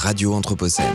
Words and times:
Radio 0.00 0.32
Anthropocène. 0.32 0.94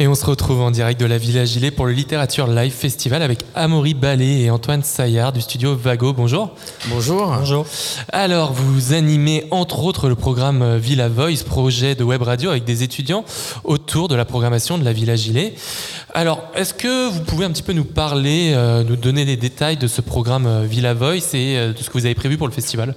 Et 0.00 0.08
on 0.08 0.16
se 0.16 0.24
retrouve 0.24 0.60
en 0.60 0.72
direct 0.72 1.00
de 1.00 1.06
la 1.06 1.16
Villa 1.16 1.44
Gilet 1.44 1.70
pour 1.70 1.86
le 1.86 1.92
Littérature 1.92 2.48
Live 2.48 2.72
Festival 2.72 3.22
avec 3.22 3.44
Amaury 3.54 3.94
Ballet 3.94 4.40
et 4.40 4.50
Antoine 4.50 4.82
Saillard 4.82 5.32
du 5.32 5.40
studio 5.40 5.76
Vago. 5.76 6.12
Bonjour. 6.12 6.50
Bonjour. 6.88 7.26
Bonjour. 7.28 7.64
Alors, 8.12 8.52
vous 8.52 8.92
animez 8.92 9.44
entre 9.52 9.84
autres 9.84 10.08
le 10.08 10.16
programme 10.16 10.78
Villa 10.78 11.08
Voice, 11.08 11.44
projet 11.46 11.94
de 11.94 12.02
web 12.02 12.22
radio 12.22 12.50
avec 12.50 12.64
des 12.64 12.82
étudiants 12.82 13.24
autour 13.62 14.08
de 14.08 14.16
la 14.16 14.24
programmation 14.24 14.78
de 14.78 14.84
la 14.84 14.92
Villa 14.92 15.14
Gilet. 15.14 15.54
Alors, 16.12 16.42
est-ce 16.56 16.74
que 16.74 17.08
vous 17.08 17.20
pouvez 17.20 17.44
un 17.44 17.50
petit 17.50 17.62
peu 17.62 17.72
nous 17.72 17.84
parler, 17.84 18.52
euh, 18.56 18.82
nous 18.82 18.96
donner 18.96 19.24
les 19.24 19.36
détails 19.36 19.76
de 19.76 19.86
ce 19.86 20.00
programme 20.00 20.46
euh, 20.48 20.64
Villa 20.64 20.92
Voice 20.92 21.34
et 21.34 21.56
euh, 21.56 21.72
de 21.72 21.78
ce 21.78 21.88
que 21.88 21.92
vous 21.96 22.04
avez 22.04 22.16
prévu 22.16 22.36
pour 22.36 22.48
le 22.48 22.52
festival? 22.52 22.96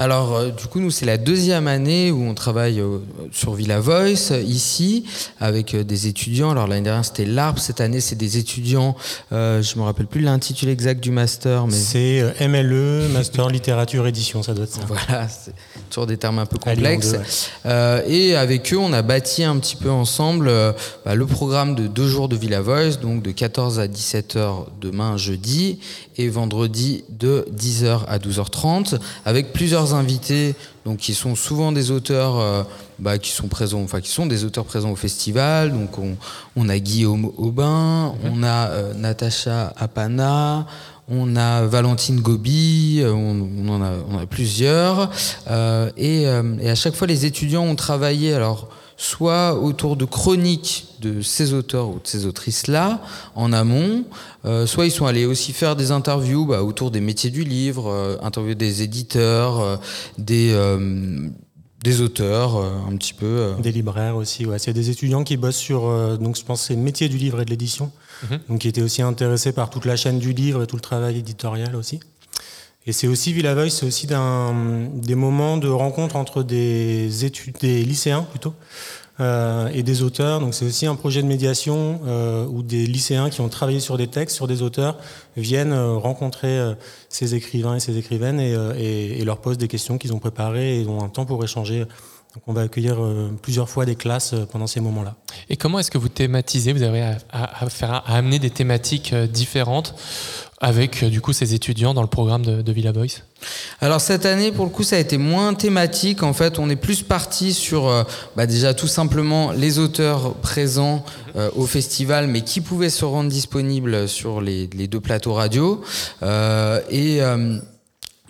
Alors, 0.00 0.34
euh, 0.34 0.48
du 0.48 0.64
coup, 0.64 0.80
nous, 0.80 0.90
c'est 0.90 1.04
la 1.04 1.18
deuxième 1.18 1.68
année 1.68 2.10
où 2.10 2.24
on 2.24 2.32
travaille 2.32 2.80
euh, 2.80 3.00
sur 3.32 3.52
Villa 3.52 3.80
Voice, 3.80 4.30
euh, 4.30 4.40
ici, 4.40 5.04
avec 5.38 5.76
des 5.76 6.06
étudiants. 6.06 6.50
Alors, 6.50 6.66
l'année 6.66 6.84
dernière, 6.84 7.04
c'était 7.04 7.26
l'ARP. 7.26 7.58
Cette 7.58 7.82
année, 7.82 8.00
c'est 8.00 8.16
des 8.16 8.38
étudiants, 8.38 8.96
je 9.30 9.78
me 9.78 9.82
rappelle 9.82 10.06
plus 10.06 10.22
l'intitulé 10.22 10.72
exact 10.72 11.02
du 11.02 11.10
master. 11.10 11.66
mais 11.66 11.74
C'est 11.74 12.34
MLE, 12.40 13.08
Master 13.12 13.50
Littérature 13.50 14.06
Édition, 14.06 14.42
ça 14.42 14.54
doit 14.54 14.64
être 14.64 14.72
ça. 14.72 14.80
Voilà, 14.88 15.28
c'est 15.28 15.52
toujours 15.90 16.06
des 16.06 16.16
termes 16.16 16.38
un 16.38 16.46
peu 16.46 16.56
complexes. 16.56 17.50
et 18.08 18.34
avec 18.36 18.72
eux, 18.72 18.78
on 18.78 18.94
a 18.94 19.02
bâti 19.02 19.44
un 19.44 19.58
petit 19.58 19.76
peu 19.76 19.90
ensemble 19.90 20.50
bah, 21.04 21.14
le 21.14 21.26
programme 21.26 21.74
de 21.74 21.86
deux 21.86 22.08
jours 22.08 22.28
de 22.28 22.36
Villa 22.36 22.62
Voice, 22.62 22.96
donc 23.02 23.22
de 23.22 23.32
14 23.32 23.78
à 23.78 23.86
17h 23.86 24.64
demain, 24.80 25.18
jeudi, 25.18 25.78
et 26.16 26.28
vendredi 26.28 27.04
de 27.08 27.46
10h 27.54 28.04
à 28.06 28.18
12h30, 28.18 28.98
avec 29.24 29.52
plusieurs 29.52 29.89
invités, 29.94 30.54
donc 30.84 30.98
qui 30.98 31.14
sont 31.14 31.34
souvent 31.34 31.72
des 31.72 31.90
auteurs 31.90 32.38
euh, 32.38 32.62
bah, 32.98 33.18
qui 33.18 33.30
sont 33.30 33.48
présents, 33.48 33.82
enfin 33.82 34.00
qui 34.00 34.10
sont 34.10 34.26
des 34.26 34.44
auteurs 34.44 34.64
présents 34.64 34.90
au 34.90 34.96
festival. 34.96 35.72
Donc 35.72 35.98
on, 36.56 36.68
a 36.68 36.78
Guillaume 36.78 37.30
Aubin, 37.36 38.14
mhm. 38.22 38.32
on 38.32 38.42
a 38.42 38.68
euh, 38.68 38.94
Natacha 38.94 39.72
Apana. 39.76 40.66
On 41.12 41.34
a 41.34 41.66
Valentine 41.66 42.20
Gobi, 42.20 43.00
euh, 43.02 43.12
on, 43.12 43.68
en, 43.68 43.82
a, 43.82 44.26
plusieurs. 44.26 45.10
et, 45.96 46.22
et, 46.22 46.70
à 46.70 46.74
chaque 46.76 46.94
fois, 46.94 47.08
les 47.08 47.26
étudiants 47.26 47.64
ont 47.64 47.74
travaillé. 47.74 48.32
Alors, 48.32 48.68
soit 48.96 49.56
autour 49.56 49.96
de 49.96 50.04
chroniques 50.04 50.89
de 51.00 51.22
ces 51.22 51.54
auteurs 51.54 51.88
ou 51.88 51.94
de 51.94 52.06
ces 52.06 52.26
autrices-là 52.26 53.00
en 53.34 53.52
amont, 53.52 54.04
euh, 54.44 54.66
soit 54.66 54.86
ils 54.86 54.90
sont 54.90 55.06
allés 55.06 55.26
aussi 55.26 55.52
faire 55.52 55.76
des 55.76 55.90
interviews 55.90 56.46
bah, 56.46 56.62
autour 56.62 56.90
des 56.90 57.00
métiers 57.00 57.30
du 57.30 57.44
livre, 57.44 57.88
euh, 57.88 58.16
interviewer 58.22 58.54
des 58.54 58.82
éditeurs, 58.82 59.60
euh, 59.60 59.76
des, 60.18 60.54
des 61.82 62.00
auteurs, 62.02 62.56
un 62.56 62.94
petit 62.96 63.14
peu. 63.14 63.54
Des 63.62 63.72
libraires 63.72 64.16
aussi, 64.16 64.44
ouais. 64.44 64.58
C'est 64.58 64.72
des 64.72 64.90
étudiants 64.90 65.24
qui 65.24 65.36
bossent 65.36 65.56
sur, 65.56 66.18
donc 66.18 66.36
je 66.36 66.44
pense, 66.44 66.62
c'est 66.66 66.74
le 66.74 66.82
métier 66.82 67.08
du 67.08 67.16
livre 67.16 67.40
et 67.40 67.44
de 67.44 67.50
l'édition, 67.50 67.90
mhm. 68.30 68.38
donc 68.48 68.58
qui 68.60 68.68
étaient 68.68 68.82
aussi 68.82 69.00
intéressés 69.02 69.52
par 69.52 69.70
toute 69.70 69.86
la 69.86 69.96
chaîne 69.96 70.18
du 70.18 70.32
livre 70.32 70.62
et 70.62 70.66
tout 70.66 70.76
le 70.76 70.82
travail 70.82 71.18
éditorial 71.18 71.74
aussi. 71.74 72.00
Et 72.86 72.92
c'est 72.92 73.06
aussi 73.06 73.32
Villa 73.32 73.54
Voice, 73.54 73.70
c'est 73.70 73.86
aussi 73.86 74.06
des 74.06 75.14
moments 75.14 75.58
de 75.58 75.68
rencontre 75.68 76.16
entre 76.16 76.42
des 76.42 77.24
études, 77.26 77.56
des 77.60 77.82
lycéens 77.82 78.22
plutôt, 78.22 78.52
euh, 78.52 78.99
et 79.20 79.82
des 79.82 80.02
auteurs. 80.02 80.40
Donc 80.40 80.54
c'est 80.54 80.64
aussi 80.64 80.86
un 80.86 80.94
projet 80.94 81.22
de 81.22 81.26
médiation 81.26 82.00
euh, 82.06 82.46
où 82.46 82.62
des 82.62 82.86
lycéens 82.86 83.30
qui 83.30 83.40
ont 83.40 83.48
travaillé 83.48 83.80
sur 83.80 83.96
des 83.96 84.06
textes, 84.06 84.36
sur 84.36 84.46
des 84.46 84.62
auteurs, 84.62 84.96
viennent 85.36 85.72
euh, 85.72 85.94
rencontrer 85.96 86.58
euh, 86.58 86.74
ces 87.08 87.34
écrivains 87.34 87.76
et 87.76 87.80
ces 87.80 87.98
écrivaines 87.98 88.40
et, 88.40 88.54
euh, 88.54 88.74
et, 88.76 89.20
et, 89.20 89.24
leur 89.24 89.38
posent 89.38 89.58
des 89.58 89.68
questions 89.68 89.98
qu'ils 89.98 90.12
ont 90.12 90.18
préparées 90.18 90.80
et 90.80 90.86
ont 90.86 91.02
un 91.02 91.08
temps 91.08 91.26
pour 91.26 91.42
échanger. 91.44 91.84
Donc 92.34 92.44
on 92.46 92.52
va 92.52 92.62
accueillir 92.62 92.98
plusieurs 93.42 93.68
fois 93.68 93.84
des 93.84 93.96
classes 93.96 94.34
pendant 94.52 94.68
ces 94.68 94.80
moments-là. 94.80 95.16
Et 95.48 95.56
comment 95.56 95.80
est-ce 95.80 95.90
que 95.90 95.98
vous 95.98 96.08
thématisez 96.08 96.72
Vous 96.72 96.84
avez 96.84 97.02
à, 97.02 97.18
à, 97.32 97.68
faire, 97.68 97.92
à 97.92 98.16
amener 98.16 98.38
des 98.38 98.50
thématiques 98.50 99.14
différentes 99.14 99.94
avec 100.60 101.04
du 101.04 101.20
coup 101.20 101.32
ces 101.32 101.54
étudiants 101.54 101.92
dans 101.92 102.02
le 102.02 102.08
programme 102.08 102.44
de, 102.44 102.62
de 102.62 102.72
Villa 102.72 102.92
Boys 102.92 103.22
alors 103.80 104.00
cette 104.00 104.26
année, 104.26 104.52
pour 104.52 104.64
le 104.66 104.70
coup, 104.70 104.82
ça 104.82 104.96
a 104.96 104.98
été 104.98 105.16
moins 105.16 105.54
thématique. 105.54 106.22
En 106.22 106.32
fait, 106.32 106.58
on 106.58 106.68
est 106.68 106.76
plus 106.76 107.02
parti 107.02 107.54
sur 107.54 107.88
euh, 107.88 108.04
bah, 108.36 108.46
déjà 108.46 108.74
tout 108.74 108.86
simplement 108.86 109.52
les 109.52 109.78
auteurs 109.78 110.34
présents 110.34 111.04
euh, 111.36 111.50
au 111.56 111.66
festival, 111.66 112.26
mais 112.26 112.42
qui 112.42 112.60
pouvaient 112.60 112.90
se 112.90 113.04
rendre 113.04 113.30
disponibles 113.30 114.08
sur 114.08 114.40
les, 114.40 114.68
les 114.74 114.86
deux 114.86 115.00
plateaux 115.00 115.32
radio. 115.32 115.82
Euh, 116.22 116.80
et, 116.90 117.20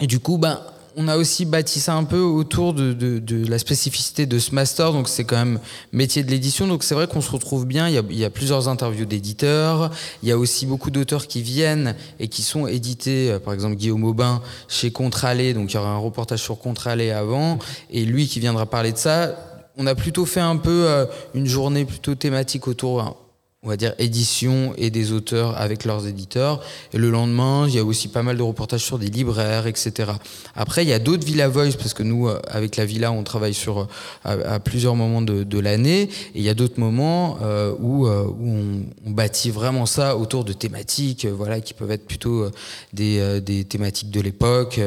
et, 0.00 0.06
du 0.06 0.20
coup, 0.20 0.38
bah, 0.38 0.66
on 0.96 1.08
a 1.08 1.16
aussi 1.16 1.44
bâti 1.44 1.80
ça 1.80 1.94
un 1.94 2.04
peu 2.04 2.20
autour 2.20 2.74
de, 2.74 3.48
la 3.48 3.58
spécificité 3.58 4.26
de 4.26 4.38
ce 4.38 4.54
master. 4.54 4.92
Donc, 4.92 5.08
c'est 5.08 5.24
quand 5.24 5.36
même 5.36 5.60
métier 5.92 6.22
de 6.22 6.30
l'édition. 6.30 6.66
Donc, 6.66 6.82
c'est 6.82 6.94
vrai 6.94 7.06
qu'on 7.06 7.20
se 7.20 7.30
retrouve 7.30 7.66
bien. 7.66 7.88
Il 7.88 8.16
y, 8.16 8.24
a, 8.24 8.30
plusieurs 8.30 8.68
interviews 8.68 9.04
d'éditeurs. 9.04 9.90
Il 10.22 10.28
y 10.28 10.32
a 10.32 10.38
aussi 10.38 10.66
beaucoup 10.66 10.90
d'auteurs 10.90 11.26
qui 11.26 11.42
viennent 11.42 11.94
et 12.18 12.28
qui 12.28 12.42
sont 12.42 12.66
édités. 12.66 13.30
Euh, 13.30 13.38
par 13.38 13.54
exemple, 13.54 13.76
Guillaume 13.76 14.04
Aubin 14.04 14.42
chez 14.68 14.90
Contralé. 14.90 15.54
Donc, 15.54 15.72
il 15.72 15.76
y 15.76 15.78
aura 15.78 15.90
un 15.90 15.98
reportage 15.98 16.42
sur 16.42 16.58
Contralé 16.58 17.10
avant. 17.10 17.58
Et 17.90 18.04
lui 18.04 18.26
qui 18.26 18.40
viendra 18.40 18.66
parler 18.66 18.92
de 18.92 18.98
ça. 18.98 19.36
On 19.76 19.86
a 19.86 19.94
plutôt 19.94 20.26
fait 20.26 20.40
un 20.40 20.56
peu 20.56 20.84
euh, 20.86 21.06
une 21.34 21.46
journée 21.46 21.84
plutôt 21.84 22.14
thématique 22.14 22.68
autour 22.68 23.16
on 23.62 23.68
va 23.68 23.76
dire, 23.76 23.92
édition 23.98 24.72
et 24.78 24.88
des 24.88 25.12
auteurs 25.12 25.60
avec 25.60 25.84
leurs 25.84 26.06
éditeurs. 26.06 26.62
Et 26.94 26.98
le 26.98 27.10
lendemain, 27.10 27.66
il 27.68 27.74
y 27.74 27.78
a 27.78 27.84
aussi 27.84 28.08
pas 28.08 28.22
mal 28.22 28.38
de 28.38 28.42
reportages 28.42 28.82
sur 28.82 28.98
des 28.98 29.08
libraires, 29.08 29.66
etc. 29.66 30.12
Après, 30.56 30.82
il 30.82 30.88
y 30.88 30.94
a 30.94 30.98
d'autres 30.98 31.26
Villa 31.26 31.46
Voice, 31.46 31.76
parce 31.76 31.92
que 31.92 32.02
nous, 32.02 32.26
euh, 32.26 32.40
avec 32.48 32.76
la 32.76 32.86
Villa, 32.86 33.12
on 33.12 33.22
travaille 33.22 33.52
sur, 33.52 33.86
à, 34.24 34.60
plusieurs 34.60 34.96
moments 34.96 35.20
de, 35.20 35.42
de 35.42 35.58
l'année. 35.58 36.02
Et 36.34 36.36
il 36.36 36.42
y 36.42 36.48
a 36.48 36.54
d'autres 36.54 36.80
moments 36.80 37.36
euh, 37.42 37.74
où, 37.78 38.06
euh, 38.06 38.24
où 38.24 38.48
on, 38.48 38.82
on, 39.06 39.10
bâtit 39.10 39.50
vraiment 39.50 39.84
ça 39.84 40.16
autour 40.16 40.46
de 40.46 40.54
thématiques, 40.54 41.26
euh, 41.26 41.32
voilà, 41.36 41.60
qui 41.60 41.74
peuvent 41.74 41.90
être 41.90 42.06
plutôt 42.06 42.46
des, 42.94 43.42
des 43.42 43.64
thématiques 43.64 44.10
de 44.10 44.22
l'époque 44.22 44.80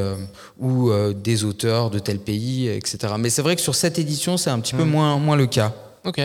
ou 0.60 0.92
des 1.14 1.44
auteurs 1.44 1.92
de 1.92 2.00
tel 2.00 2.18
pays, 2.18 2.68
etc. 2.68 3.14
Mais 3.20 3.30
c'est 3.30 3.44
vrai 3.44 3.56
que 3.56 3.62
sur 3.62 3.76
cette 3.76 4.00
édition, 4.00 4.38
c'est 4.38 4.50
un 4.50 4.60
petit 4.60 4.74
peu 4.74 4.84
mmh. 4.84 4.90
moins, 4.90 5.18
moins 5.20 5.36
le 5.36 5.46
cas. 5.46 5.74
Ok. 6.06 6.20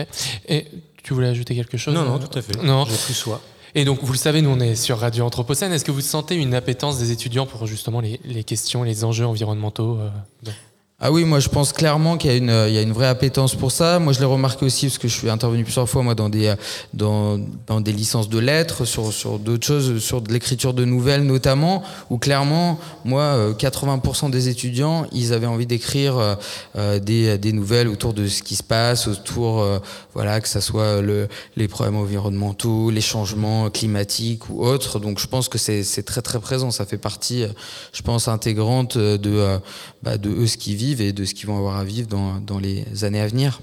Et 0.47 0.65
tu 1.09 1.15
voulais 1.15 1.27
ajouter 1.29 1.55
quelque 1.55 1.75
chose 1.75 1.95
Non, 1.95 2.03
non, 2.05 2.19
tout 2.19 2.37
à 2.37 2.41
fait. 2.43 2.61
Non. 2.61 2.85
J'ai 2.85 2.95
plus 2.95 3.15
soi. 3.15 3.41
Et 3.73 3.83
donc, 3.83 4.03
vous 4.03 4.13
le 4.13 4.17
savez, 4.17 4.43
nous, 4.43 4.51
on 4.51 4.59
est 4.59 4.75
sur 4.75 4.99
Radio 4.99 5.25
Anthropocène. 5.25 5.73
Est-ce 5.73 5.83
que 5.83 5.89
vous 5.89 6.01
sentez 6.01 6.35
une 6.35 6.53
appétence 6.53 6.99
des 6.99 7.09
étudiants 7.11 7.47
pour 7.47 7.65
justement 7.65 7.99
les, 7.99 8.19
les 8.25 8.43
questions, 8.43 8.83
les 8.83 9.03
enjeux 9.03 9.25
environnementaux 9.25 9.97
euh, 9.97 10.51
ah 11.01 11.11
oui, 11.11 11.23
moi 11.23 11.39
je 11.39 11.49
pense 11.49 11.71
clairement 11.71 12.17
qu'il 12.17 12.29
y 12.29 12.33
a 12.33 12.37
une, 12.37 12.65
il 12.67 12.73
y 12.73 12.77
a 12.77 12.81
une 12.81 12.91
vraie 12.91 13.07
appétence 13.07 13.55
pour 13.55 13.71
ça. 13.71 13.99
Moi 13.99 14.13
je 14.13 14.19
l'ai 14.19 14.25
remarqué 14.25 14.65
aussi 14.65 14.87
parce 14.87 14.97
que 14.97 15.07
je 15.07 15.15
suis 15.15 15.29
intervenu 15.29 15.63
plusieurs 15.63 15.87
fois 15.87 16.03
moi 16.03 16.15
dans 16.15 16.29
des, 16.29 16.53
dans, 16.93 17.39
dans 17.67 17.79
des 17.79 17.91
licences 17.93 18.27
de 18.27 18.37
lettres, 18.37 18.85
sur, 18.85 19.13
sur 19.13 19.39
d'autres 19.39 19.65
choses, 19.65 19.99
sur 19.99 20.21
de 20.21 20.33
l'écriture 20.33 20.73
de 20.73 20.85
nouvelles 20.85 21.23
notamment, 21.23 21.83
où 22.09 22.17
clairement, 22.17 22.79
moi, 23.05 23.51
80% 23.57 24.25
euh, 24.25 24.29
des 24.29 24.49
étudiants, 24.49 25.05
ils 25.11 25.33
avaient 25.33 25.47
envie 25.47 25.65
d'écrire 25.65 26.17
euh, 26.17 26.35
euh, 26.75 26.99
des, 26.99 27.37
des 27.37 27.53
nouvelles 27.53 27.87
autour 27.87 28.13
de 28.13 28.27
ce 28.27 28.43
qui 28.43 28.55
se 28.55 28.63
passe, 28.63 29.07
autour, 29.07 29.61
euh, 29.61 29.79
voilà, 30.13 30.41
que 30.41 30.47
ça 30.47 30.61
soit 30.61 31.01
le, 31.01 31.27
les 31.55 31.67
problèmes 31.67 31.95
environnementaux, 31.95 32.89
les 32.89 33.01
changements 33.01 33.69
climatiques 33.69 34.49
ou 34.49 34.63
autres. 34.65 34.99
Donc 34.99 35.19
je 35.19 35.27
pense 35.27 35.47
que 35.49 35.57
c'est, 35.57 35.83
c'est 35.83 36.03
très 36.03 36.21
très 36.21 36.39
présent. 36.39 36.71
Ça 36.71 36.85
fait 36.85 36.97
partie, 36.97 37.45
je 37.93 38.01
pense, 38.01 38.27
intégrante 38.27 38.97
de, 38.97 39.59
bah, 40.03 40.17
de 40.17 40.29
eux 40.29 40.47
ce 40.47 40.57
qu'ils 40.57 40.75
vivent 40.75 40.88
et 40.97 41.13
de 41.13 41.25
ce 41.25 41.33
qu'ils 41.33 41.47
vont 41.47 41.57
avoir 41.57 41.77
à 41.77 41.83
vivre 41.83 42.07
dans, 42.07 42.39
dans 42.39 42.59
les 42.59 43.03
années 43.03 43.21
à 43.21 43.27
venir. 43.27 43.61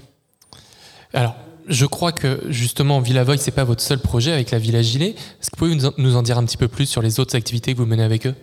Alors, 1.13 1.35
je 1.67 1.85
crois 1.85 2.11
que 2.11 2.43
justement 2.49 2.99
Villa 2.99 3.23
Void, 3.23 3.37
c'est 3.37 3.51
pas 3.51 3.63
votre 3.63 3.81
seul 3.81 3.99
projet 3.99 4.31
avec 4.31 4.51
la 4.51 4.59
Villa 4.59 4.81
Gilet. 4.81 5.09
Est-ce 5.09 5.51
que 5.51 5.57
vous 5.59 5.77
pouvez 5.77 5.91
nous 5.97 6.15
en 6.15 6.21
dire 6.21 6.37
un 6.37 6.45
petit 6.45 6.57
peu 6.57 6.67
plus 6.67 6.85
sur 6.85 7.01
les 7.01 7.19
autres 7.19 7.35
activités 7.35 7.73
que 7.73 7.77
vous 7.77 7.85
menez 7.85 8.03
avec 8.03 8.25
eux? 8.25 8.35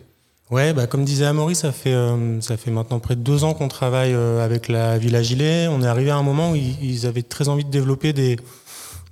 Ouais, 0.50 0.74
bah 0.74 0.86
comme 0.86 1.06
disait 1.06 1.24
Amaury, 1.24 1.54
ça 1.54 1.72
fait 1.72 1.94
euh, 1.94 2.38
ça 2.42 2.58
fait 2.58 2.70
maintenant 2.70 3.00
près 3.00 3.16
de 3.16 3.22
deux 3.22 3.44
ans 3.44 3.54
qu'on 3.54 3.68
travaille 3.68 4.12
euh, 4.12 4.44
avec 4.44 4.68
la 4.68 4.98
Villa 4.98 5.22
Gilet. 5.22 5.68
On 5.68 5.80
est 5.80 5.86
arrivé 5.86 6.10
à 6.10 6.16
un 6.16 6.22
moment 6.22 6.52
où 6.52 6.54
ils, 6.54 6.76
ils 6.82 7.06
avaient 7.06 7.22
très 7.22 7.48
envie 7.48 7.64
de 7.64 7.70
développer 7.70 8.12
des 8.12 8.36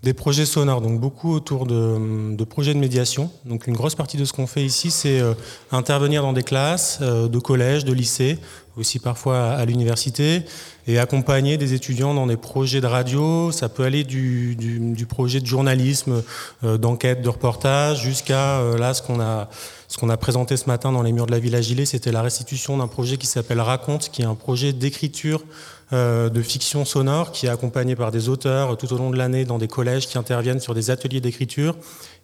des 0.03 0.15
projets 0.15 0.47
sonores, 0.47 0.81
donc 0.81 0.99
beaucoup 0.99 1.33
autour 1.33 1.65
de, 1.65 2.45
projets 2.45 2.75
de 2.75 2.79
médiation. 2.79 3.31
Donc 3.45 3.69
une 3.69 3.75
grosse 3.75 3.95
partie 3.95 4.17
de 4.17 4.25
ce 4.25 4.33
qu'on 4.33 4.49
fait 4.49 4.65
ici, 4.65 4.91
c'est 4.91 5.21
euh, 5.21 5.35
intervenir 5.71 6.23
dans 6.23 6.33
des 6.33 6.43
classes 6.43 6.99
euh, 7.03 7.29
de 7.29 7.39
collèges, 7.39 7.85
de 7.85 7.93
lycées, 7.93 8.39
aussi 8.77 8.99
parfois 8.99 9.53
à, 9.53 9.65
l'université, 9.65 10.43
et 10.89 10.99
accompagner 10.99 11.57
des 11.57 11.75
étudiants 11.75 12.15
dans 12.15 12.27
des 12.27 12.37
projets 12.37 12.81
de 12.81 12.87
radio. 12.87 13.53
Ça 13.53 13.69
peut 13.69 13.85
aller 13.85 14.03
du, 14.03 15.07
projet 15.09 15.41
de 15.41 15.47
journalisme, 15.47 16.23
euh, 16.65 16.79
d'enquête, 16.79 17.23
de 17.23 17.29
reportage, 17.29 18.03
jusqu'à 18.03 18.61
là 18.77 18.95
ce 18.95 19.03
qu'on 19.03 19.21
a 19.21 19.49
ce 19.93 19.99
qu'on 19.99 20.09
a 20.09 20.17
présenté 20.17 20.57
ce 20.57 20.69
matin 20.69 20.91
dans 20.91 21.03
les 21.03 21.13
murs 21.13 21.27
de 21.27 21.33
la 21.33 21.39
Villa 21.39 21.61
Gilet, 21.61 21.85
c'était 21.85 22.13
la 22.13 22.23
restitution 22.23 22.79
d'un 22.79 22.89
projet 22.89 23.19
qui 23.19 23.27
s'appelle 23.27 23.61
Raconte, 23.61 24.09
qui 24.11 24.23
est 24.23 24.25
un 24.25 24.35
projet 24.35 24.73
d'écriture 24.73 25.45
de 25.93 26.43
fiction 26.43 26.85
sonore 26.85 27.33
qui 27.33 27.47
est 27.47 27.51
accompagné 27.51 27.95
par 27.97 28.11
des 28.11 28.31
auteurs 28.31 28.77
tout 28.79 28.93
au 28.93 28.97
long 28.97 29.11
de 29.11 29.19
l'année 29.19 29.45
dans 29.45 29.59
des 29.59 29.69
collèges 29.69 30.07
qui 30.09 30.17
interviennent 30.17 30.61
sur 30.61 30.75
des 30.75 30.91
ateliers 30.91 31.21
d'écriture. 31.21 31.77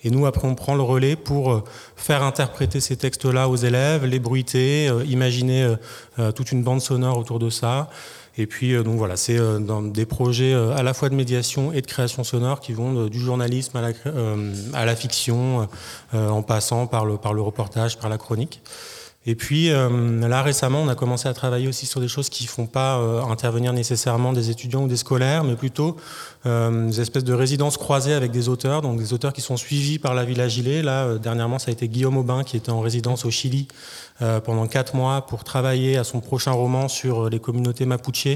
Et 0.03 0.11
nous, 0.11 0.27
après, 0.27 0.49
on 0.49 0.55
prend 0.55 0.75
le 0.75 0.83
relais 0.83 1.17
pour 1.17 1.53
euh, 1.53 1.65
faire 1.97 2.23
interpréter 2.23 2.81
ces 2.81 2.97
textes-là 2.97 3.49
aux 3.49 3.57
élèves, 3.57 4.05
les 4.05 4.21
bruiter, 4.21 4.89
euh, 4.89 5.05
imaginer 5.05 5.75
toute 6.35 6.53
une 6.53 6.63
bande 6.63 6.81
sonore 6.81 7.19
autour 7.19 7.39
de 7.39 7.51
ça. 7.51 7.91
Et 8.37 8.47
puis 8.47 8.73
donc 8.83 8.97
voilà, 8.97 9.17
c'est 9.17 9.39
dans 9.61 9.83
des 9.83 10.07
projets 10.07 10.55
à 10.55 10.83
la 10.83 10.95
fois 10.95 11.09
de 11.09 11.15
médiation 11.15 11.73
et 11.73 11.81
de 11.81 11.87
création 11.87 12.23
sonore 12.25 12.61
qui 12.61 12.73
vont 12.73 13.07
du 13.07 13.19
journalisme 13.19 13.77
à 13.77 13.81
la, 13.83 13.93
à 14.75 14.85
la 14.85 14.97
fiction, 14.97 15.69
en 16.13 16.43
passant 16.43 16.87
par 16.87 17.05
le, 17.05 17.17
par 17.17 17.35
le 17.35 17.43
reportage, 17.43 17.99
par 17.99 18.09
la 18.09 18.17
chronique. 18.17 18.61
Et 19.27 19.35
puis 19.35 19.71
euh, 19.71 20.27
là 20.27 20.43
récemment, 20.43 20.81
on 20.81 20.89
a 20.89 20.95
commencé 20.95 21.29
à 21.29 21.35
travailler 21.35 21.69
aussi 21.69 21.87
sur 21.87 22.01
des 22.01 22.09
choses 22.09 22.29
qui 22.29 22.45
ne 22.45 22.49
font 22.49 22.67
pas 22.67 22.99
euh, 22.99 23.21
intervenir 23.23 23.73
nécessairement 23.73 24.33
des 24.33 24.49
étudiants 24.49 24.85
ou 24.85 24.89
des 24.89 24.97
scolaires, 24.97 25.45
mais 25.45 25.57
plutôt 25.57 25.97
euh, 26.47 26.89
des 26.89 27.01
espèces 27.01 27.25
de 27.25 27.35
résidences 27.35 27.77
croisées 27.77 28.15
avec 28.15 28.31
des 28.31 28.49
auteurs, 28.49 28.81
donc 28.81 28.99
des 28.99 29.13
auteurs 29.13 29.33
qui 29.33 29.41
sont 29.41 29.57
suivis 29.57 29.99
par 29.99 30.15
la 30.15 30.25
Villa 30.25 30.49
Gilet. 30.49 30.83
Là, 30.83 31.19
dernièrement, 31.19 31.59
ça 31.59 31.71
a 31.71 31.73
été 31.73 31.89
Guillaume 31.89 32.17
Aubin 32.17 32.45
qui 32.45 32.57
était 32.57 32.71
en 32.71 32.81
résidence 32.81 33.25
au 33.25 33.31
Chili 33.31 33.69
pendant 34.45 34.67
quatre 34.67 34.97
mois 34.97 35.27
pour 35.27 35.45
travailler 35.45 35.97
à 35.97 36.03
son 36.03 36.21
prochain 36.21 36.51
roman 36.51 36.89
sur 36.89 37.31
les 37.31 37.39
communautés 37.39 37.87
mapuche 37.87 38.27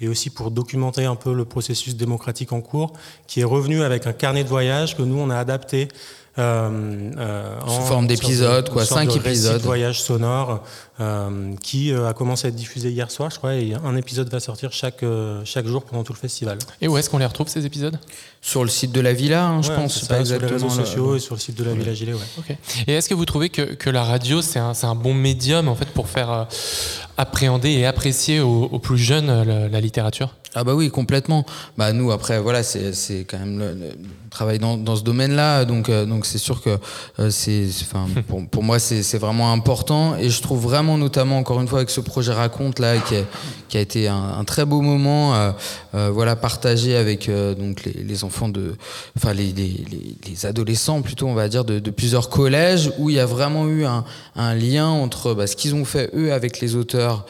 et 0.00 0.08
aussi 0.08 0.28
pour 0.28 0.50
documenter 0.50 1.06
un 1.06 1.16
peu 1.16 1.32
le 1.32 1.46
processus 1.46 1.96
démocratique 1.96 2.52
en 2.52 2.60
cours, 2.60 2.92
qui 3.26 3.40
est 3.40 3.44
revenu 3.44 3.82
avec 3.82 4.06
un 4.06 4.12
carnet 4.12 4.44
de 4.44 4.48
voyage 4.48 4.96
que 4.98 5.02
nous 5.02 5.18
on 5.18 5.30
a 5.30 5.38
adapté 5.38 5.88
euh, 6.38 7.10
euh, 7.18 7.58
Sous 7.66 7.82
forme 7.82 8.06
d'épisodes, 8.06 8.68
quoi, 8.70 8.84
cinq 8.84 9.14
épisodes. 9.16 9.60
voyage 9.62 10.00
sonore 10.00 10.62
euh, 11.00 11.54
qui 11.60 11.92
a 11.92 12.12
commencé 12.12 12.46
à 12.46 12.50
être 12.50 12.54
diffusé 12.54 12.90
hier 12.90 13.10
soir, 13.10 13.30
je 13.30 13.38
crois, 13.38 13.54
et 13.54 13.74
un 13.74 13.96
épisode 13.96 14.28
va 14.30 14.38
sortir 14.38 14.72
chaque, 14.72 15.04
chaque 15.44 15.66
jour 15.66 15.84
pendant 15.84 16.04
tout 16.04 16.12
le 16.12 16.18
festival. 16.18 16.58
Et 16.80 16.88
où 16.88 16.96
est-ce 16.96 17.10
qu'on 17.10 17.18
les 17.18 17.26
retrouve 17.26 17.48
ces 17.48 17.66
épisodes? 17.66 17.98
Sur 18.40 18.62
le 18.62 18.70
site 18.70 18.92
de 18.92 19.00
la 19.00 19.12
Villa, 19.12 19.44
hein, 19.44 19.62
je 19.62 19.72
pense. 19.72 20.06
Pas 20.06 20.24
sur 20.24 20.38
les 20.38 20.46
réseaux 20.46 20.70
sociaux 20.70 21.16
et 21.16 21.20
sur 21.20 21.34
le 21.34 21.40
site 21.40 21.58
de 21.58 21.64
la 21.64 21.74
Villa 21.74 21.94
Gilet, 21.94 22.14
ouais. 22.14 22.58
Et 22.86 22.94
est-ce 22.94 23.08
que 23.08 23.14
vous 23.14 23.24
trouvez 23.24 23.48
que, 23.48 23.62
que 23.74 23.90
la 23.90 24.04
radio, 24.04 24.40
c'est 24.40 24.60
un, 24.60 24.72
un, 24.82 24.94
bon 24.94 25.14
médium 25.14 25.68
en 25.68 25.74
fait 25.74 25.88
pour 25.88 26.08
faire 26.08 26.46
appréhender 27.16 27.70
et 27.70 27.86
apprécier 27.86 28.40
aux, 28.40 28.78
plus 28.78 28.98
jeunes 28.98 29.68
la 29.70 29.80
littérature? 29.80 30.36
Ah 30.54 30.64
bah 30.64 30.74
oui, 30.74 30.90
complètement. 30.90 31.46
Bah 31.78 31.92
nous 31.92 32.10
après 32.10 32.40
voilà, 32.40 32.62
c'est 32.62 32.92
c'est 32.92 33.24
quand 33.24 33.38
même 33.38 33.58
le, 33.58 33.92
travail 34.30 34.58
dans, 34.58 34.76
dans 34.76 34.96
ce 34.96 35.02
domaine-là, 35.02 35.64
donc 35.64 35.88
euh, 35.88 36.06
donc 36.06 36.24
c'est 36.24 36.38
sûr 36.38 36.62
que 36.62 36.78
euh, 37.18 37.30
c'est 37.30 37.66
enfin 37.82 38.06
pour, 38.28 38.48
pour 38.48 38.62
moi 38.62 38.78
c'est 38.78 39.02
c'est 39.02 39.18
vraiment 39.18 39.52
important 39.52 40.16
et 40.16 40.30
je 40.30 40.40
trouve 40.40 40.60
vraiment 40.60 40.98
notamment 40.98 41.38
encore 41.38 41.60
une 41.60 41.68
fois 41.68 41.80
avec 41.80 41.90
ce 41.90 42.00
projet 42.00 42.32
raconte 42.32 42.78
là 42.78 42.98
qui 42.98 43.16
a, 43.16 43.22
qui 43.68 43.76
a 43.76 43.80
été 43.80 44.08
un, 44.08 44.34
un 44.38 44.44
très 44.44 44.64
beau 44.64 44.80
moment 44.80 45.34
euh, 45.34 46.10
voilà 46.10 46.36
partagé 46.36 46.96
avec 46.96 47.28
donc 47.30 47.84
les, 47.84 47.92
les, 47.92 48.24
enfants 48.24 48.48
de 48.48 48.76
enfin 49.16 49.32
les, 49.32 49.52
les, 49.52 49.84
les, 50.26 50.46
adolescents 50.46 51.02
plutôt 51.02 51.26
on 51.26 51.34
va 51.34 51.48
dire 51.48 51.64
de, 51.64 51.78
de, 51.78 51.90
plusieurs 51.90 52.28
collèges 52.28 52.92
où 52.98 53.10
il 53.10 53.16
y 53.16 53.20
a 53.20 53.26
vraiment 53.26 53.66
eu 53.68 53.84
un, 53.84 54.04
un 54.36 54.54
lien 54.54 54.88
entre 54.88 55.34
bah, 55.34 55.46
ce 55.46 55.56
qu'ils 55.56 55.74
ont 55.74 55.84
fait 55.84 56.10
eux 56.14 56.32
avec 56.32 56.60
les 56.60 56.76
auteurs 56.76 57.26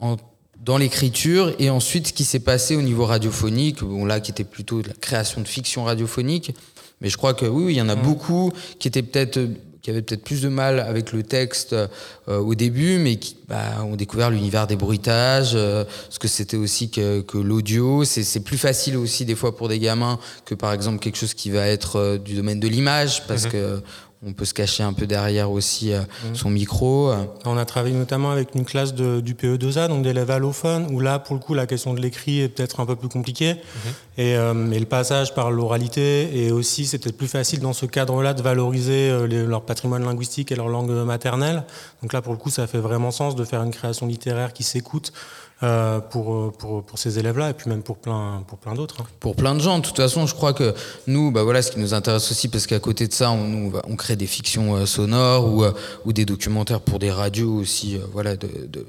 en 0.00 0.16
dans 0.60 0.76
l'écriture 0.76 1.54
et 1.58 1.70
ensuite 1.70 2.08
ce 2.08 2.12
qui 2.12 2.24
s'est 2.24 2.40
passé 2.40 2.76
au 2.76 2.82
niveau 2.82 3.06
radiophonique, 3.06 3.82
bon 3.82 4.04
là 4.04 4.20
qui 4.20 4.30
était 4.30 4.44
plutôt 4.44 4.82
de 4.82 4.88
la 4.88 4.94
création 4.94 5.40
de 5.40 5.48
fiction 5.48 5.84
radiophonique, 5.84 6.54
mais 7.00 7.08
je 7.08 7.16
crois 7.16 7.34
que 7.34 7.46
oui, 7.46 7.72
il 7.72 7.76
y 7.76 7.82
en 7.82 7.88
a 7.88 7.96
mmh. 7.96 8.02
beaucoup 8.02 8.52
qui 8.78 8.88
étaient 8.88 9.02
peut-être 9.02 9.40
qui 9.82 9.88
avaient 9.88 10.02
peut-être 10.02 10.24
plus 10.24 10.42
de 10.42 10.48
mal 10.48 10.78
avec 10.78 11.12
le 11.12 11.22
texte 11.22 11.72
euh, 11.72 11.88
au 12.26 12.54
début, 12.54 12.98
mais 12.98 13.16
qui 13.16 13.36
bah, 13.48 13.82
ont 13.82 13.96
découvert 13.96 14.28
l'univers 14.28 14.66
des 14.66 14.76
bruitages, 14.76 15.52
euh, 15.54 15.84
ce 16.10 16.18
que 16.18 16.28
c'était 16.28 16.58
aussi 16.58 16.90
que, 16.90 17.22
que 17.22 17.38
l'audio. 17.38 18.04
C'est 18.04 18.40
plus 18.40 18.58
facile 18.58 18.98
aussi 18.98 19.24
des 19.24 19.34
fois 19.34 19.56
pour 19.56 19.68
des 19.68 19.78
gamins 19.78 20.18
que 20.44 20.54
par 20.54 20.74
exemple 20.74 20.98
quelque 20.98 21.16
chose 21.16 21.32
qui 21.32 21.48
va 21.48 21.66
être 21.66 21.96
euh, 21.96 22.18
du 22.18 22.34
domaine 22.34 22.60
de 22.60 22.68
l'image, 22.68 23.26
parce 23.26 23.46
mmh. 23.46 23.50
que 23.50 23.82
on 24.22 24.34
peut 24.34 24.44
se 24.44 24.52
cacher 24.52 24.82
un 24.82 24.92
peu 24.92 25.06
derrière 25.06 25.50
aussi 25.50 25.92
euh, 25.92 26.00
mmh. 26.00 26.34
son 26.34 26.50
micro. 26.50 27.10
On 27.46 27.56
a 27.56 27.64
travaillé 27.64 27.94
notamment 27.94 28.30
avec 28.30 28.54
une 28.54 28.66
classe 28.66 28.94
de, 28.94 29.20
du 29.20 29.34
PE2A, 29.34 29.88
donc 29.88 30.02
d'élèves 30.02 30.30
allophones, 30.30 30.88
où 30.92 31.00
là, 31.00 31.18
pour 31.18 31.34
le 31.34 31.40
coup, 31.40 31.54
la 31.54 31.66
question 31.66 31.94
de 31.94 32.00
l'écrit 32.00 32.40
est 32.40 32.48
peut-être 32.48 32.80
un 32.80 32.86
peu 32.86 32.96
plus 32.96 33.08
compliquée. 33.08 33.54
Mmh. 33.54 33.88
Et, 34.18 34.36
euh, 34.36 34.70
et, 34.72 34.78
le 34.78 34.84
passage 34.84 35.34
par 35.34 35.50
l'oralité, 35.50 36.44
et 36.44 36.52
aussi, 36.52 36.84
c'est 36.84 36.98
peut-être 36.98 37.16
plus 37.16 37.28
facile 37.28 37.60
dans 37.60 37.72
ce 37.72 37.86
cadre-là 37.86 38.34
de 38.34 38.42
valoriser 38.42 39.10
euh, 39.10 39.26
leur 39.26 39.62
patrimoine 39.62 40.04
linguistique 40.04 40.52
et 40.52 40.56
leur 40.56 40.68
langue 40.68 40.90
maternelle. 40.90 41.64
Donc 42.02 42.12
là, 42.12 42.20
pour 42.20 42.34
le 42.34 42.38
coup, 42.38 42.50
ça 42.50 42.66
fait 42.66 42.78
vraiment 42.78 43.12
sens 43.12 43.36
de 43.36 43.44
faire 43.44 43.62
une 43.62 43.70
création 43.72 44.06
littéraire 44.06 44.52
qui 44.52 44.64
s'écoute 44.64 45.12
euh, 45.62 46.00
pour, 46.00 46.34
euh, 46.34 46.52
pour, 46.58 46.82
pour, 46.82 46.98
ces 46.98 47.18
élèves-là 47.18 47.50
et 47.50 47.52
puis 47.52 47.68
même 47.68 47.82
pour 47.82 47.98
plein, 47.98 48.42
pour 48.46 48.56
plein 48.56 48.72
d'autres. 48.72 49.02
Hein. 49.02 49.06
Pour 49.20 49.36
plein 49.36 49.54
de 49.54 49.60
gens. 49.60 49.78
De 49.78 49.84
toute 49.84 49.98
façon, 49.98 50.26
je 50.26 50.34
crois 50.34 50.54
que 50.54 50.74
nous, 51.06 51.30
bah 51.30 51.42
voilà, 51.42 51.60
ce 51.60 51.70
qui 51.70 51.78
nous 51.78 51.92
intéresse 51.92 52.30
aussi, 52.30 52.48
parce 52.48 52.66
qu'à 52.66 52.78
côté 52.78 53.06
de 53.06 53.12
ça, 53.12 53.30
on, 53.30 53.70
on 53.86 53.94
crée 53.94 54.16
des 54.16 54.26
fictions 54.26 54.74
euh, 54.76 54.86
sonores 54.86 55.52
ou, 55.52 55.66
ou 56.06 56.14
des 56.14 56.24
documentaires 56.24 56.80
pour 56.80 56.98
des 56.98 57.10
radios 57.10 57.52
aussi, 57.56 57.98
voilà, 58.10 58.36
de, 58.36 58.48
de, 58.68 58.86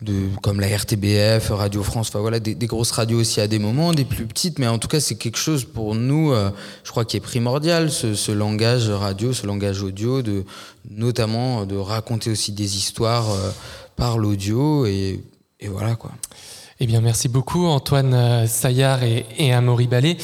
de, 0.00 0.28
comme 0.42 0.60
la 0.60 0.74
RTBF, 0.74 1.50
Radio 1.50 1.82
France, 1.82 2.08
enfin 2.08 2.20
voilà, 2.20 2.40
des, 2.40 2.54
des, 2.54 2.66
grosses 2.66 2.92
radios 2.92 3.20
aussi 3.20 3.42
à 3.42 3.46
des 3.46 3.58
moments, 3.58 3.92
des 3.92 4.06
plus 4.06 4.24
petites, 4.24 4.58
mais 4.58 4.66
en 4.66 4.78
tout 4.78 4.88
cas, 4.88 5.00
c'est 5.00 5.16
quelque 5.16 5.36
chose 5.36 5.66
pour 5.66 5.94
nous, 5.94 6.32
je 6.84 6.90
crois, 6.90 7.04
qui 7.04 7.18
est 7.18 7.20
primordial, 7.20 7.90
ce, 7.90 8.14
ce, 8.14 8.32
langage 8.32 8.88
radio, 8.88 9.34
ce 9.34 9.46
langage 9.46 9.82
audio, 9.82 10.22
de, 10.22 10.44
notamment 10.90 11.66
de 11.66 11.76
raconter 11.76 12.30
aussi 12.30 12.52
des 12.52 12.78
histoires 12.78 13.26
par 13.96 14.16
l'audio 14.16 14.86
et 14.86 15.20
et 15.60 15.68
voilà 15.68 15.94
quoi. 15.96 16.12
Eh 16.80 16.86
bien, 16.86 17.00
merci 17.00 17.28
beaucoup 17.28 17.66
Antoine 17.66 18.14
euh, 18.14 18.46
Saillard 18.46 19.02
et, 19.02 19.26
et 19.36 19.52
Amaury 19.52 19.88
Ballet. 19.88 20.16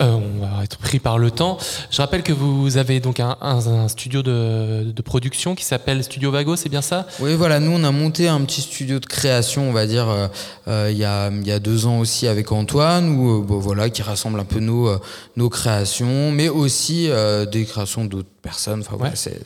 Euh, 0.00 0.12
on 0.12 0.44
va 0.44 0.62
être 0.62 0.76
pris 0.76 0.98
par 0.98 1.16
le 1.16 1.30
temps. 1.30 1.56
Je 1.90 1.96
rappelle 2.02 2.22
que 2.22 2.32
vous 2.32 2.76
avez 2.76 3.00
donc 3.00 3.20
un, 3.20 3.38
un, 3.40 3.88
studio 3.88 4.22
de, 4.22 4.92
de, 4.94 5.02
production 5.02 5.54
qui 5.54 5.64
s'appelle 5.64 6.04
Studio 6.04 6.30
Vago, 6.30 6.56
c'est 6.56 6.68
bien 6.68 6.82
ça? 6.82 7.06
Oui, 7.20 7.34
voilà. 7.36 7.58
Nous, 7.58 7.70
on 7.70 7.82
a 7.84 7.90
monté 7.90 8.28
un 8.28 8.42
petit 8.42 8.60
studio 8.60 9.00
de 9.00 9.06
création, 9.06 9.70
on 9.70 9.72
va 9.72 9.86
dire, 9.86 10.10
euh, 10.10 10.28
euh 10.68 10.88
il, 10.90 10.98
y 10.98 11.04
a, 11.04 11.30
il 11.30 11.46
y 11.46 11.52
a 11.52 11.58
deux 11.58 11.86
ans 11.86 12.00
aussi 12.00 12.26
avec 12.26 12.52
Antoine, 12.52 13.08
où, 13.08 13.42
bon, 13.42 13.58
voilà, 13.58 13.88
qui 13.88 14.02
rassemble 14.02 14.38
un 14.38 14.44
peu 14.44 14.60
nos, 14.60 14.90
nos 15.36 15.48
créations, 15.48 16.30
mais 16.30 16.50
aussi 16.50 17.08
des 17.50 17.64
créations 17.64 18.04
d'autres 18.04 18.28
personnes. 18.42 18.80
Enfin, 18.80 18.92
ouais. 18.92 18.98
voilà, 18.98 19.16
c'est 19.16 19.40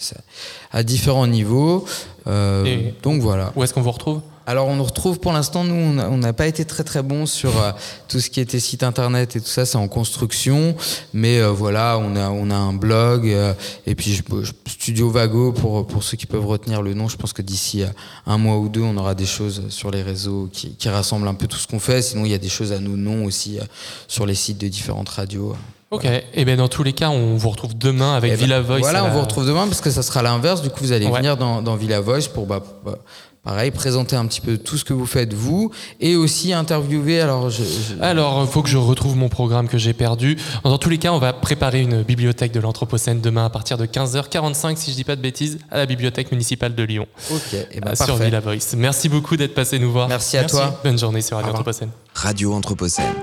à 0.73 0.83
différents 0.83 1.29
niveaux. 1.29 1.85
donc 2.27 3.23
voilà. 3.23 3.53
Où 3.55 3.63
est-ce 3.63 3.73
qu'on 3.73 3.83
vous 3.83 3.93
retrouve? 3.93 4.23
Alors 4.49 4.67
on 4.69 4.77
nous 4.77 4.85
retrouve 4.85 5.21
pour 5.21 5.33
l'instant, 5.33 5.63
nous 5.63 5.75
on 5.75 6.17
n'a 6.17 6.33
pas 6.33 6.47
été 6.47 6.65
très 6.65 6.83
très 6.83 7.03
bon 7.03 7.27
sur 7.27 7.61
euh, 7.61 7.71
tout 8.09 8.19
ce 8.19 8.31
qui 8.31 8.41
était 8.41 8.61
site 8.61 8.83
internet 8.83 9.37
et 9.37 9.43
tout 9.43 9.47
ça, 9.47 9.67
c'est 9.67 9.77
en 9.77 9.89
construction. 9.89 10.75
Mais 11.13 11.39
euh, 11.39 11.51
voilà, 11.51 11.99
on 11.99 12.17
a 12.17 12.31
on 12.31 12.49
a 12.49 12.55
un 12.55 12.73
blog 12.73 13.29
euh, 13.29 13.53
et 13.87 13.95
puis 13.95 14.15
je, 14.15 14.23
Studio 14.67 15.11
Vago 15.11 15.53
pour 15.53 15.87
pour 15.87 16.03
ceux 16.03 16.17
qui 16.17 16.25
peuvent 16.25 16.47
retenir 16.47 16.81
le 16.81 16.95
nom. 16.95 17.09
Je 17.09 17.19
pense 17.19 17.35
que 17.35 17.43
d'ici 17.43 17.83
un 18.25 18.39
mois 18.39 18.57
ou 18.57 18.71
deux, 18.71 18.81
on 18.81 18.97
aura 18.97 19.15
des 19.15 19.27
choses 19.27 19.65
sur 19.69 19.91
les 19.91 20.03
réseaux 20.03 20.49
qui, 20.51 20.75
qui 20.77 20.89
rassemblent 20.89 21.29
un 21.29 21.35
peu 21.35 21.47
tout 21.47 21.59
ce 21.59 21.67
qu'on 21.67 21.79
fait. 21.79 22.01
Sinon 22.01 22.25
il 22.25 22.31
y 22.31 22.35
a 22.35 22.39
des 22.39 22.49
choses 22.49 22.73
à 22.73 22.79
nos 22.79 22.97
noms 22.97 23.27
aussi 23.27 23.59
sur 24.07 24.25
les 24.25 24.35
sites 24.35 24.57
de 24.59 24.69
différentes 24.69 25.11
radios. 25.11 25.57
Ok, 25.91 26.05
et 26.05 26.23
eh 26.35 26.45
bien 26.45 26.57
dans 26.57 26.69
tous 26.69 26.83
les 26.83 26.93
cas, 26.93 27.09
on 27.09 27.37
vous 27.37 27.49
retrouve 27.49 27.77
demain 27.77 28.15
avec 28.15 28.33
eh 28.33 28.37
ben, 28.37 28.43
Villa 28.43 28.61
Voice. 28.61 28.81
Voilà, 28.81 29.07
on 29.07 29.11
vous 29.11 29.23
retrouve 29.23 29.47
demain 29.47 29.67
parce 29.67 29.81
que 29.81 29.91
ça 29.91 30.03
sera 30.03 30.21
l'inverse. 30.21 30.61
Du 30.61 30.69
coup, 30.69 30.81
vous 30.81 30.93
allez 30.93 31.09
venir 31.09 31.39
dans, 31.39 31.63
dans 31.63 31.77
Villa 31.77 32.01
Voice 32.01 32.29
pour 32.33 32.47
bah, 32.47 32.63
bah 32.85 32.99
Pareil, 33.49 33.71
présenter 33.71 34.15
un 34.15 34.27
petit 34.27 34.43
peu 34.43 34.59
tout 34.59 34.77
ce 34.77 34.85
que 34.85 34.93
vous 34.93 35.07
faites 35.07 35.33
vous 35.33 35.71
et 36.01 36.17
aussi 36.17 36.53
interviewer. 36.53 37.23
Alors, 37.23 37.49
je, 37.49 37.65
je... 37.65 38.03
alors, 38.03 38.47
faut 38.47 38.61
que 38.61 38.69
je 38.69 38.77
retrouve 38.77 39.17
mon 39.17 39.31
programme 39.31 39.69
que 39.69 39.79
j'ai 39.79 39.95
perdu. 39.95 40.37
Dans 40.65 40.77
tous 40.77 40.91
les 40.91 40.99
cas, 40.99 41.13
on 41.13 41.19
va 41.19 41.33
préparer 41.33 41.81
une 41.81 42.03
bibliothèque 42.03 42.53
de 42.53 42.61
l'Anthropocène 42.61 43.23
demain 43.23 43.47
à 43.47 43.49
partir 43.49 43.79
de 43.79 43.87
15h45, 43.87 44.77
si 44.77 44.91
je 44.91 44.97
dis 44.97 45.05
pas 45.05 45.17
de 45.17 45.23
bêtises, 45.23 45.57
à 45.71 45.79
la 45.79 45.87
bibliothèque 45.87 46.31
municipale 46.31 46.75
de 46.75 46.83
Lyon. 46.83 47.07
Ok, 47.31 47.55
et 47.55 47.67
eh 47.73 47.81
ben, 47.81 47.95
sur 47.95 48.17
Villa 48.17 48.41
Voice. 48.41 48.77
Merci 48.77 49.09
beaucoup 49.09 49.39
d'être 49.39 49.55
passé 49.55 49.79
nous 49.79 49.93
voir. 49.93 50.11
Merci 50.11 50.37
à 50.37 50.45
toi. 50.45 50.79
Bonne 50.85 50.99
journée 50.99 51.23
sur 51.23 51.39
Radio 51.39 51.53
Anthropocène. 51.53 51.89
Radio 52.13 52.53
Anthropocène. 52.53 53.15